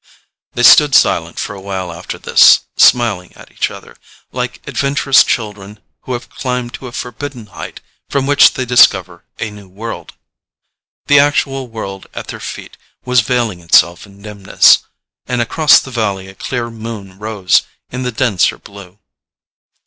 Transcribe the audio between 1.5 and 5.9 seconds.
a while after this, smiling at each other like adventurous children